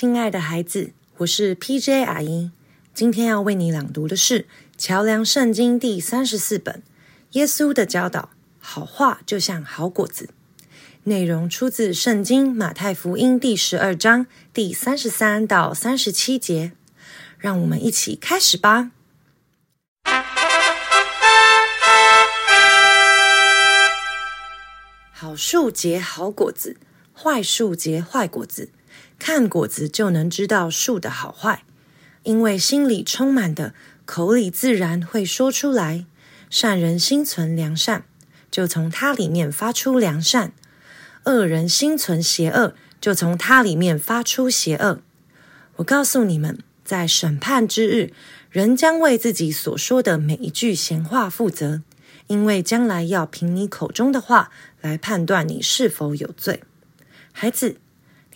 [0.00, 2.04] 亲爱的孩子，我是 P.J.
[2.04, 2.52] 阿姨。
[2.94, 4.42] 今天要为你朗读的是
[4.78, 6.76] 《桥梁圣经》第三十四本
[7.32, 8.20] 《耶稣的教导》。
[8.60, 10.30] 好话就像好果子。
[11.02, 16.70] 内容出自圣经马太福音第十二章第三十三到三十七节。
[17.36, 18.92] 让我们一起开始吧。
[25.10, 26.76] 好树结好果子，
[27.12, 28.70] 坏树结坏果子。
[29.18, 31.64] 看果子就能知道树的好坏，
[32.22, 36.06] 因为心里充满的，口里自然会说出来。
[36.48, 38.04] 善人心存良善，
[38.50, 40.52] 就从他里面发出良善；
[41.24, 45.02] 恶人心存邪恶，就从他里面发出邪恶。
[45.76, 48.12] 我告诉你们，在审判之日，
[48.50, 51.82] 人将为自己所说的每一句闲话负责，
[52.28, 56.62] 因为将来要凭你口中的话来判断你是否有罪。
[57.32, 57.76] 孩子。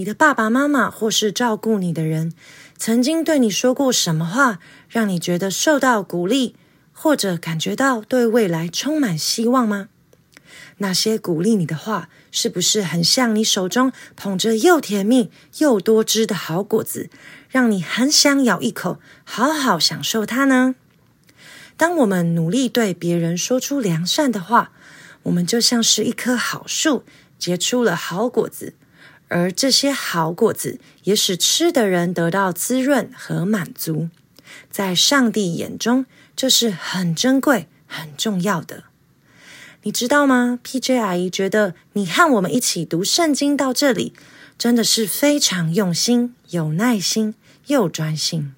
[0.00, 2.32] 你的爸爸妈妈或是照顾你的人，
[2.78, 6.56] 曾经对你说过什么话，让你觉得受到鼓励，
[6.94, 9.88] 或者感觉到对未来充满希望吗？
[10.78, 17.10] 那些鼓励你的话，是不是很像你手中捧着又甜蜜又多汁的好果子，
[17.50, 20.76] 让你很想咬一口，好好享受它呢？
[21.76, 24.72] 当我们努力对别人说出良善的话，
[25.24, 27.04] 我们就像是一棵好树，
[27.38, 28.72] 结出了好果子。
[29.30, 34.08] 而这些好果子也使吃的人得到滋润和满足，
[34.72, 38.84] 在上帝眼中，这是很珍贵、很重要的。
[39.82, 40.98] 你知道吗？P.J.
[40.98, 44.12] 阿姨觉得你和我们一起读圣经到这里，
[44.58, 47.34] 真的是非常用心、有耐心
[47.68, 48.52] 又专心。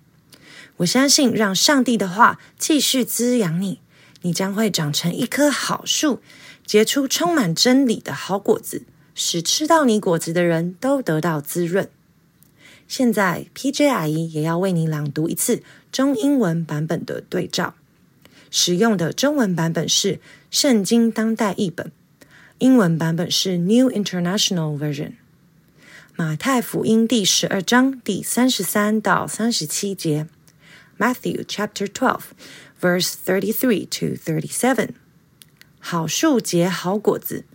[0.78, 3.80] 我相信，让上帝的话继续滋养你，
[4.22, 6.22] 你将会长成一棵好树，
[6.64, 8.86] 结出充满真理的好果子。
[9.14, 11.88] 使吃到你果子的人都得到滋润。
[12.88, 13.88] 现在，P.J.
[13.88, 17.74] 阿姨也要为你朗读一次中英文版本的对照。
[18.50, 20.16] 使用的中文版本是
[20.50, 21.86] 《圣经当代译本》，
[22.58, 25.12] 英文版本是 New International Version。
[26.14, 30.26] 马太福音第十二章第三十三到三十七节
[30.98, 32.24] ，Matthew Chapter Twelve,
[32.78, 34.90] Verse Thirty-three to Thirty-seven。
[35.80, 37.46] 好树结好果子。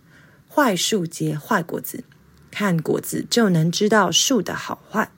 [0.57, 2.03] 坏树结坏果子，
[2.51, 5.11] 看果子就能知道树的好坏。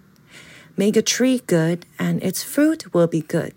[0.75, 3.53] Make a tree good, and its fruit will be good,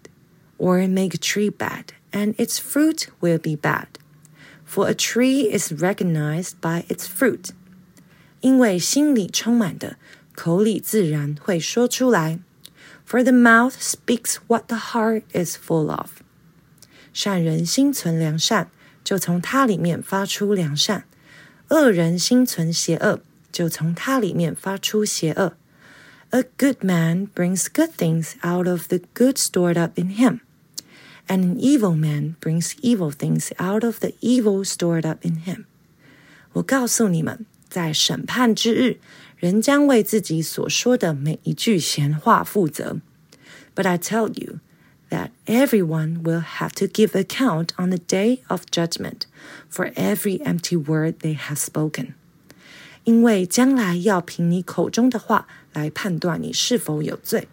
[0.57, 3.87] or make a tree bad, and its fruit will be bad.
[4.65, 7.51] For a tree is recognized by its fruit.
[8.41, 9.97] 因为心里充满的，
[10.35, 12.39] 口里自然会说出来。
[13.07, 16.11] For the mouth speaks what the heart is full of.
[17.13, 18.69] 善人心存良善，
[19.03, 21.07] 就从它里面发出良善。
[21.73, 23.21] 恶人心存邪恶，
[23.53, 25.55] 就从他里面发出邪恶。
[26.31, 30.41] A good man brings good things out of the good stored up in him,
[31.27, 35.65] and an evil man brings evil things out of the evil stored up in him.
[36.53, 38.99] 我告诉你们，在审判之日，
[39.37, 43.01] 人将为自己所说的每一句闲话负责。
[43.75, 44.59] But I tell you
[45.13, 49.27] that everyone will have to give account on the day of judgment
[49.69, 52.15] for every empty word they have spoken.
[53.05, 57.49] 因为将来要凭你口中的话来判断你是否有罪。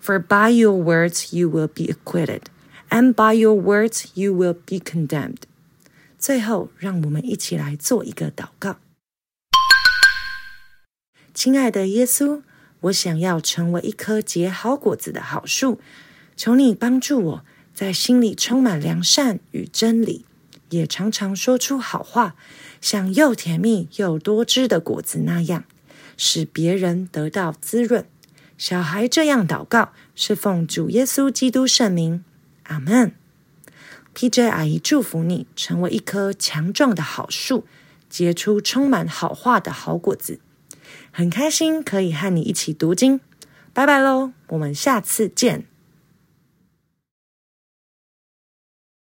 [0.00, 2.42] For by your words you will be acquitted,
[2.90, 5.42] and by your words you will be condemned.
[6.18, 8.76] 最后，让我们一起来做一个祷告。
[11.34, 12.42] 亲爱的耶稣，
[12.80, 15.80] 我想要成为一棵结好果子的好树。
[16.39, 20.23] 求你帮助我，在心里充满良善与真理，
[20.69, 22.37] 也常常说出好话，
[22.79, 25.65] 像又甜蜜又多汁的果子那样，
[26.15, 28.05] 使别人得到滋润。
[28.57, 32.23] 小孩这样祷告，是奉主耶稣基督圣名，
[32.63, 33.11] 阿门。
[34.13, 34.47] P.J.
[34.47, 37.65] 阿姨祝福你，成为一棵强壮的好树，
[38.09, 40.39] 结出充满好话的好果子。
[41.11, 43.19] 很开心可以和你一起读经，
[43.73, 45.68] 拜拜喽，我们下次见。